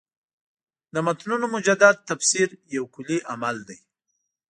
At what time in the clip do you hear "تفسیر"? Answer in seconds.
2.09-2.47